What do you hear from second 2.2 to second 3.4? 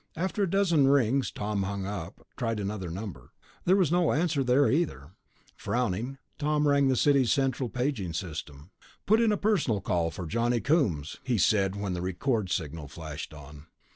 tried another number.